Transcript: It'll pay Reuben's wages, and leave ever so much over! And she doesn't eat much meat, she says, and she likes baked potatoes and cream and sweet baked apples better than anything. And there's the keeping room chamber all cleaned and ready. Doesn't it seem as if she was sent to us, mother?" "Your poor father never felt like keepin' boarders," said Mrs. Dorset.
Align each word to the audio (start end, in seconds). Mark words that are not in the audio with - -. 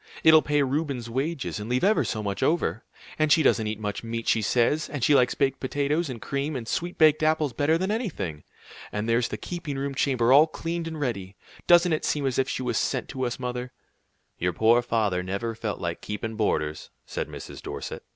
It'll 0.23 0.41
pay 0.41 0.63
Reuben's 0.63 1.11
wages, 1.11 1.59
and 1.59 1.69
leave 1.69 1.83
ever 1.83 2.03
so 2.03 2.23
much 2.23 2.41
over! 2.41 2.83
And 3.19 3.31
she 3.31 3.43
doesn't 3.43 3.67
eat 3.67 3.79
much 3.79 4.03
meat, 4.03 4.27
she 4.27 4.41
says, 4.41 4.89
and 4.89 5.03
she 5.03 5.13
likes 5.13 5.35
baked 5.35 5.59
potatoes 5.59 6.09
and 6.09 6.19
cream 6.19 6.55
and 6.55 6.67
sweet 6.67 6.97
baked 6.97 7.21
apples 7.21 7.53
better 7.53 7.77
than 7.77 7.91
anything. 7.91 8.43
And 8.91 9.07
there's 9.07 9.27
the 9.27 9.37
keeping 9.37 9.77
room 9.77 9.93
chamber 9.93 10.33
all 10.33 10.47
cleaned 10.47 10.87
and 10.87 10.99
ready. 10.99 11.35
Doesn't 11.67 11.93
it 11.93 12.03
seem 12.03 12.25
as 12.25 12.39
if 12.39 12.49
she 12.49 12.63
was 12.63 12.79
sent 12.79 13.09
to 13.09 13.27
us, 13.27 13.37
mother?" 13.37 13.73
"Your 14.39 14.53
poor 14.53 14.81
father 14.81 15.21
never 15.21 15.53
felt 15.53 15.79
like 15.79 16.01
keepin' 16.01 16.33
boarders," 16.33 16.89
said 17.05 17.27
Mrs. 17.27 17.61
Dorset. 17.61 18.01